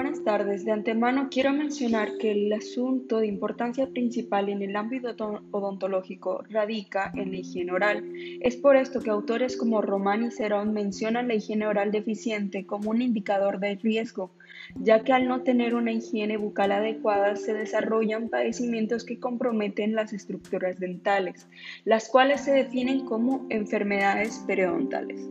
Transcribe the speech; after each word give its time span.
Buenas 0.00 0.22
tardes. 0.22 0.64
De 0.64 0.70
antemano 0.70 1.26
quiero 1.28 1.52
mencionar 1.52 2.18
que 2.18 2.30
el 2.30 2.52
asunto 2.52 3.18
de 3.18 3.26
importancia 3.26 3.88
principal 3.88 4.48
en 4.48 4.62
el 4.62 4.76
ámbito 4.76 5.08
odontológico 5.50 6.44
radica 6.50 7.10
en 7.16 7.32
la 7.32 7.38
higiene 7.38 7.72
oral. 7.72 8.08
Es 8.40 8.54
por 8.54 8.76
esto 8.76 9.00
que 9.00 9.10
autores 9.10 9.56
como 9.56 9.82
Román 9.82 10.22
y 10.22 10.30
Cerón 10.30 10.72
mencionan 10.72 11.26
la 11.26 11.34
higiene 11.34 11.66
oral 11.66 11.90
deficiente 11.90 12.64
como 12.64 12.90
un 12.90 13.02
indicador 13.02 13.58
de 13.58 13.74
riesgo, 13.74 14.30
ya 14.76 15.02
que 15.02 15.12
al 15.12 15.26
no 15.26 15.42
tener 15.42 15.74
una 15.74 15.90
higiene 15.90 16.36
bucal 16.36 16.70
adecuada 16.70 17.34
se 17.34 17.52
desarrollan 17.52 18.28
padecimientos 18.28 19.02
que 19.02 19.18
comprometen 19.18 19.96
las 19.96 20.12
estructuras 20.12 20.78
dentales, 20.78 21.48
las 21.84 22.08
cuales 22.08 22.42
se 22.42 22.52
definen 22.52 23.04
como 23.04 23.48
enfermedades 23.50 24.44
periodontales. 24.46 25.28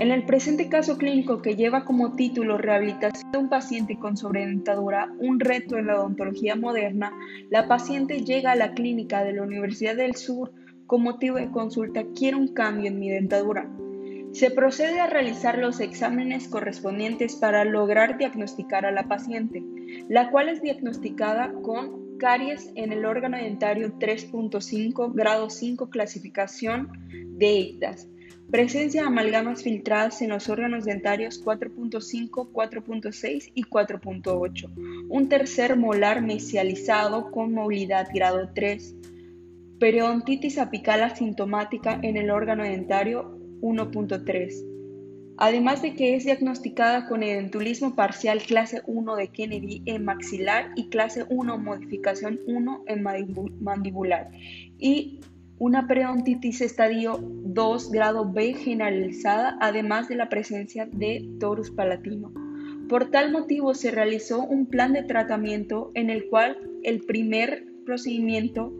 En 0.00 0.12
el 0.12 0.24
presente 0.24 0.70
caso 0.70 0.96
clínico 0.96 1.42
que 1.42 1.56
lleva 1.56 1.84
como 1.84 2.12
título 2.16 2.56
Rehabilitación 2.56 3.32
de 3.32 3.36
un 3.38 3.50
paciente 3.50 3.98
con 3.98 4.16
sobredentadura, 4.16 5.12
un 5.18 5.38
reto 5.38 5.76
en 5.76 5.88
la 5.88 6.00
odontología 6.00 6.56
moderna, 6.56 7.12
la 7.50 7.68
paciente 7.68 8.24
llega 8.24 8.52
a 8.52 8.56
la 8.56 8.72
clínica 8.72 9.22
de 9.24 9.34
la 9.34 9.42
Universidad 9.42 9.94
del 9.94 10.14
Sur 10.14 10.52
con 10.86 11.02
motivo 11.02 11.36
de 11.36 11.50
consulta 11.50 12.02
quiere 12.16 12.38
un 12.38 12.48
cambio 12.48 12.86
en 12.86 12.98
mi 12.98 13.10
dentadura. 13.10 13.68
Se 14.32 14.50
procede 14.50 15.00
a 15.00 15.06
realizar 15.06 15.58
los 15.58 15.80
exámenes 15.80 16.48
correspondientes 16.48 17.36
para 17.36 17.66
lograr 17.66 18.16
diagnosticar 18.16 18.86
a 18.86 18.92
la 18.92 19.06
paciente, 19.06 19.62
la 20.08 20.30
cual 20.30 20.48
es 20.48 20.62
diagnosticada 20.62 21.52
con 21.60 22.16
caries 22.16 22.72
en 22.74 22.92
el 22.92 23.04
órgano 23.04 23.36
dentario 23.36 23.92
3.5, 23.98 25.12
grado 25.12 25.50
5, 25.50 25.90
clasificación 25.90 26.88
de 27.36 27.52
ICTAS 27.52 28.08
Presencia 28.50 29.02
de 29.02 29.06
amalgamas 29.06 29.62
filtradas 29.62 30.22
en 30.22 30.30
los 30.30 30.48
órganos 30.48 30.84
dentarios 30.84 31.44
4.5, 31.44 32.50
4.6 32.50 33.52
y 33.54 33.62
4.8. 33.62 35.06
Un 35.08 35.28
tercer 35.28 35.76
molar 35.76 36.20
mesializado 36.20 37.30
con 37.30 37.52
movilidad 37.52 38.08
grado 38.12 38.50
3. 38.52 38.96
Periodontitis 39.78 40.58
apical 40.58 41.04
asintomática 41.04 42.00
en 42.02 42.16
el 42.16 42.28
órgano 42.32 42.64
dentario 42.64 43.38
1.3. 43.60 44.66
Además 45.36 45.80
de 45.80 45.94
que 45.94 46.16
es 46.16 46.24
diagnosticada 46.24 47.06
con 47.06 47.22
edentulismo 47.22 47.94
parcial 47.94 48.42
clase 48.42 48.82
1 48.84 49.14
de 49.14 49.28
Kennedy 49.28 49.82
en 49.86 50.04
maxilar 50.04 50.72
y 50.74 50.88
clase 50.88 51.24
1 51.28 51.56
modificación 51.56 52.40
1 52.48 52.84
en 52.88 53.02
mandibular 53.60 54.32
y 54.76 55.20
una 55.60 55.86
periodontitis 55.86 56.62
estadio 56.62 57.20
2 57.20 57.90
grado 57.92 58.32
B 58.32 58.54
generalizada, 58.54 59.58
además 59.60 60.08
de 60.08 60.16
la 60.16 60.30
presencia 60.30 60.88
de 60.90 61.28
torus 61.38 61.70
palatino. 61.70 62.32
Por 62.88 63.10
tal 63.10 63.30
motivo 63.30 63.74
se 63.74 63.90
realizó 63.90 64.42
un 64.42 64.66
plan 64.66 64.94
de 64.94 65.02
tratamiento 65.02 65.90
en 65.92 66.08
el 66.08 66.28
cual 66.30 66.56
el 66.82 67.00
primer 67.00 67.66
procedimiento 67.84 68.72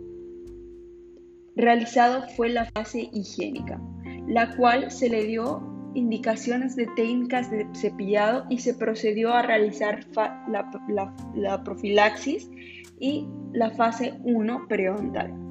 realizado 1.55 2.23
fue 2.35 2.49
la 2.49 2.65
fase 2.65 3.11
higiénica, 3.13 3.79
la 4.27 4.57
cual 4.57 4.91
se 4.91 5.11
le 5.11 5.27
dio 5.27 5.63
indicaciones 5.95 6.77
de 6.77 6.87
técnicas 6.97 7.51
de 7.51 7.67
cepillado 7.75 8.47
y 8.49 8.61
se 8.61 8.73
procedió 8.73 9.35
a 9.35 9.43
realizar 9.43 10.07
la, 10.49 11.15
la 11.35 11.63
profilaxis 11.63 12.51
y 12.99 13.27
la 13.53 13.71
fase 13.73 14.15
1 14.25 14.67
periodontal. 14.67 15.50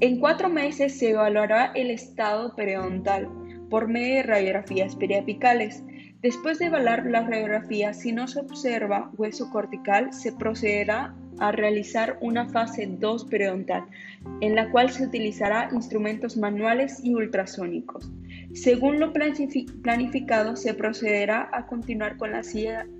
En 0.00 0.20
cuatro 0.20 0.48
meses 0.48 0.96
se 0.96 1.10
evaluará 1.10 1.72
el 1.74 1.90
estado 1.90 2.54
periodontal 2.54 3.28
por 3.68 3.88
medio 3.88 4.14
de 4.14 4.22
radiografías 4.22 4.94
periapicales. 4.94 5.82
Después 6.22 6.60
de 6.60 6.66
evaluar 6.66 7.04
la 7.06 7.22
radiografía, 7.22 7.92
si 7.92 8.12
no 8.12 8.28
se 8.28 8.38
observa 8.38 9.10
hueso 9.16 9.50
cortical, 9.50 10.12
se 10.12 10.32
procederá 10.32 11.16
a 11.40 11.50
realizar 11.50 12.16
una 12.20 12.48
fase 12.48 12.86
2 12.88 13.24
periodontal, 13.24 13.86
en 14.40 14.54
la 14.54 14.70
cual 14.70 14.90
se 14.90 15.04
utilizará 15.04 15.68
instrumentos 15.72 16.36
manuales 16.36 17.00
y 17.02 17.14
ultrasónicos. 17.14 18.08
Según 18.54 19.00
lo 19.00 19.12
planificado, 19.12 20.54
se 20.54 20.74
procederá 20.74 21.50
a 21.52 21.66
continuar 21.66 22.18
con 22.18 22.30
la, 22.30 22.42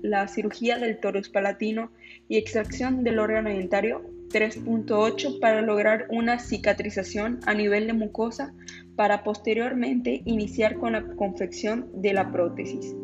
la 0.01 0.27
cirugía 0.27 0.77
del 0.77 0.99
torus 0.99 1.29
palatino 1.29 1.91
y 2.27 2.37
extracción 2.37 3.05
del 3.05 3.19
órgano 3.19 3.49
dentario 3.49 4.18
3.8 4.29 5.39
para 5.39 5.61
lograr 5.61 6.07
una 6.09 6.39
cicatrización 6.39 7.39
a 7.45 7.53
nivel 7.53 7.87
de 7.87 7.93
mucosa 7.93 8.53
para 8.95 9.23
posteriormente 9.23 10.21
iniciar 10.25 10.77
con 10.77 10.93
la 10.93 11.03
confección 11.15 11.89
de 11.93 12.13
la 12.13 12.31
prótesis. 12.31 12.95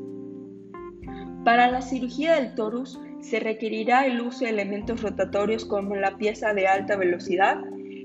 Para 1.43 1.69
la 1.69 1.81
cirugía 1.81 2.35
del 2.35 2.55
torus 2.55 2.99
se 3.21 3.39
requerirá 3.39 4.05
el 4.05 4.21
uso 4.21 4.45
de 4.45 4.51
elementos 4.51 5.01
rotatorios 5.01 5.65
como 5.65 5.95
la 5.95 6.17
pieza 6.17 6.53
de 6.53 6.67
alta 6.67 6.95
velocidad 6.95 7.57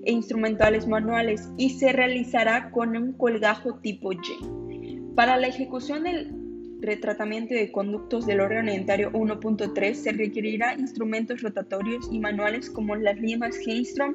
e 0.05 0.13
instrumentales 0.13 0.87
manuales 0.87 1.51
y 1.57 1.71
se 1.71 1.93
realizará 1.93 2.71
con 2.71 2.97
un 2.97 3.13
colgajo 3.13 3.81
tipo 3.81 4.13
Y. 4.13 4.19
Para 5.15 5.37
la 5.37 5.49
ejecución 5.49 6.05
del 6.05 6.40
retratamiento 6.81 7.55
de 7.55 7.71
conductos 7.71 8.27
del 8.27 8.41
órgano 8.41 8.73
dentario 8.73 9.13
1.3 9.13 9.95
se 9.95 10.13
requerirá 10.13 10.75
instrumentos 10.75 11.43
rotatorios 11.43 12.09
y 12.11 12.19
manuales 12.19 12.71
como 12.71 12.97
las 12.97 13.19
limas 13.19 13.57
Heinstrom 13.67 14.15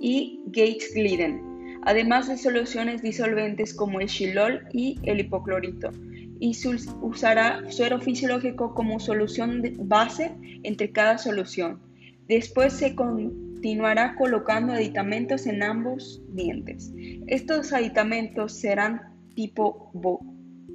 y 0.00 0.40
Gates 0.46 0.92
Glidden, 0.94 1.80
además 1.82 2.28
de 2.28 2.36
soluciones 2.36 3.02
disolventes 3.02 3.74
como 3.74 4.00
el 4.00 4.08
xilol 4.08 4.60
y 4.72 4.98
el 5.04 5.20
hipoclorito, 5.20 5.90
y 6.38 6.56
usará 7.00 7.70
suero 7.70 8.00
fisiológico 8.00 8.74
como 8.74 8.98
solución 9.00 9.62
base 9.78 10.34
entre 10.64 10.90
cada 10.90 11.18
solución. 11.18 11.80
Después 12.28 12.72
se 12.72 12.94
continuará 12.94 14.16
colocando 14.16 14.72
aditamentos 14.72 15.46
en 15.46 15.62
ambos 15.62 16.22
dientes. 16.30 16.92
Estos 17.26 17.72
aditamentos 17.72 18.52
serán 18.52 19.00
tipo 19.34 19.90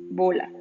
bola 0.09 0.56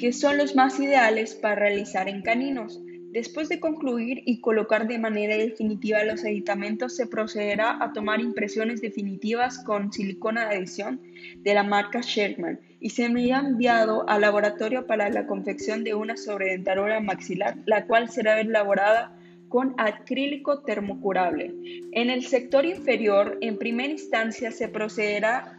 que 0.00 0.14
son 0.14 0.38
los 0.38 0.56
más 0.56 0.80
ideales 0.80 1.34
para 1.34 1.56
realizar 1.56 2.08
en 2.08 2.22
caninos. 2.22 2.80
Después 3.12 3.50
de 3.50 3.60
concluir 3.60 4.22
y 4.24 4.40
colocar 4.40 4.88
de 4.88 4.98
manera 4.98 5.36
definitiva 5.36 6.02
los 6.04 6.24
aditamentos, 6.24 6.96
se 6.96 7.06
procederá 7.06 7.76
a 7.84 7.92
tomar 7.92 8.20
impresiones 8.20 8.80
definitivas 8.80 9.58
con 9.58 9.92
silicona 9.92 10.48
de 10.48 10.56
adición 10.56 11.00
de 11.36 11.52
la 11.52 11.64
marca 11.64 12.00
Sherman 12.00 12.60
y 12.80 12.90
se 12.90 13.10
me 13.10 13.30
ha 13.34 13.40
enviado 13.40 14.08
al 14.08 14.22
laboratorio 14.22 14.86
para 14.86 15.10
la 15.10 15.26
confección 15.26 15.84
de 15.84 15.94
una 15.94 16.16
sobredentadura 16.16 17.00
maxilar, 17.00 17.58
la 17.66 17.86
cual 17.86 18.08
será 18.08 18.40
elaborada 18.40 19.14
con 19.50 19.74
acrílico 19.76 20.60
termocurable. 20.62 21.52
En 21.92 22.08
el 22.08 22.24
sector 22.24 22.64
inferior, 22.64 23.36
en 23.42 23.58
primera 23.58 23.92
instancia, 23.92 24.50
se 24.50 24.68
procederá 24.68 25.58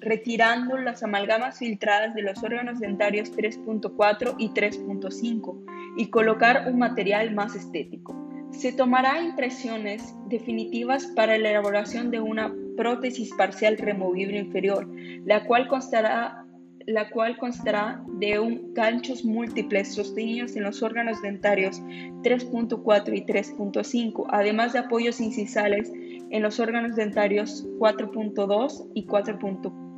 retirando 0.00 0.78
las 0.78 1.02
amalgamas 1.02 1.58
filtradas 1.58 2.14
de 2.14 2.22
los 2.22 2.42
órganos 2.42 2.80
dentarios 2.80 3.30
3.4 3.32 4.34
y 4.38 4.48
3.5 4.50 5.64
y 5.96 6.08
colocar 6.08 6.66
un 6.68 6.78
material 6.78 7.34
más 7.34 7.54
estético. 7.54 8.16
Se 8.50 8.72
tomará 8.72 9.22
impresiones 9.22 10.14
definitivas 10.26 11.06
para 11.14 11.38
la 11.38 11.50
elaboración 11.50 12.10
de 12.10 12.20
una 12.20 12.52
prótesis 12.76 13.32
parcial 13.34 13.76
removible 13.76 14.38
inferior, 14.38 14.88
la 15.24 15.44
cual 15.44 15.68
constará, 15.68 16.46
la 16.86 17.10
cual 17.10 17.36
constará 17.36 18.02
de 18.18 18.40
un 18.40 18.72
ganchos 18.74 19.24
múltiples 19.24 19.94
sostenidos 19.94 20.56
en 20.56 20.64
los 20.64 20.82
órganos 20.82 21.20
dentarios 21.22 21.80
3.4 22.22 23.16
y 23.16 23.24
3.5, 23.24 24.26
además 24.30 24.72
de 24.72 24.80
apoyos 24.80 25.20
incisales 25.20 25.92
en 26.30 26.42
los 26.42 26.58
órganos 26.58 26.96
dentarios 26.96 27.66
4.2 27.78 28.90
y 28.94 29.06
4.4 29.06 29.89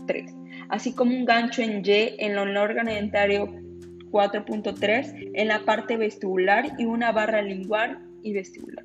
así 0.69 0.95
como 0.95 1.15
un 1.15 1.25
gancho 1.25 1.63
en 1.63 1.85
Y 1.85 2.15
en 2.19 2.33
el 2.33 2.57
órgano 2.57 2.93
dentario 2.93 3.49
4.3 4.11 5.33
en 5.35 5.49
la 5.49 5.65
parte 5.65 5.97
vestibular 5.97 6.75
y 6.79 6.85
una 6.85 7.13
barra 7.13 7.43
lingual 7.43 7.99
y 8.23 8.33
vestibular. 8.33 8.85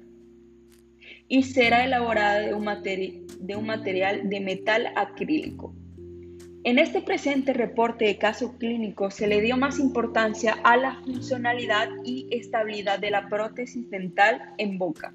Y 1.27 1.43
será 1.43 1.83
elaborada 1.83 2.39
de 2.39 2.53
un, 2.53 2.65
de 2.65 3.55
un 3.55 3.65
material 3.65 4.29
de 4.29 4.39
metal 4.39 4.87
acrílico. 4.95 5.75
En 6.63 6.79
este 6.79 7.01
presente 7.01 7.53
reporte 7.53 8.05
de 8.05 8.17
caso 8.17 8.57
clínico 8.57 9.11
se 9.11 9.27
le 9.27 9.41
dio 9.41 9.55
más 9.55 9.79
importancia 9.79 10.57
a 10.63 10.75
la 10.75 10.95
funcionalidad 10.95 11.89
y 12.03 12.27
estabilidad 12.31 12.99
de 12.99 13.11
la 13.11 13.29
prótesis 13.29 13.89
dental 13.89 14.41
en 14.57 14.77
boca, 14.77 15.13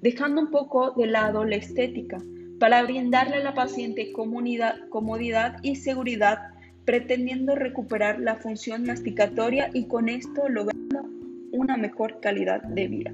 dejando 0.00 0.42
un 0.42 0.50
poco 0.50 0.92
de 0.92 1.06
lado 1.06 1.44
la 1.44 1.56
estética, 1.56 2.18
para 2.62 2.80
brindarle 2.84 3.38
a 3.38 3.40
la 3.40 3.54
paciente 3.54 4.12
comodidad 4.12 5.56
y 5.62 5.74
seguridad, 5.74 6.38
pretendiendo 6.84 7.56
recuperar 7.56 8.20
la 8.20 8.36
función 8.36 8.84
masticatoria 8.84 9.68
y 9.74 9.88
con 9.88 10.08
esto 10.08 10.48
logrando 10.48 11.10
una 11.50 11.76
mejor 11.76 12.20
calidad 12.20 12.62
de 12.62 12.86
vida. 12.86 13.12